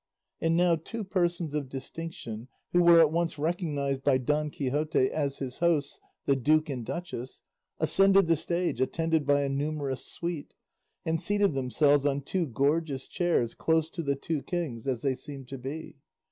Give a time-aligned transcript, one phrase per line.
[0.41, 5.37] And now two persons of distinction, who were at once recognised by Don Quixote as
[5.37, 7.43] his hosts the duke and duchess,
[7.79, 10.55] ascended the stage attended by a numerous suite,
[11.05, 15.47] and seated themselves on two gorgeous chairs close to the two kings, as they seemed
[15.49, 15.97] to be.